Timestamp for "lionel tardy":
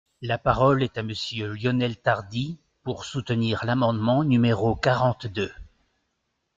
1.53-2.57